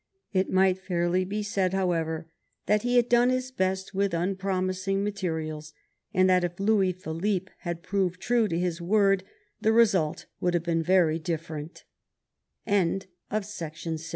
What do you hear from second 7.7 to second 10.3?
proved true to his word, the result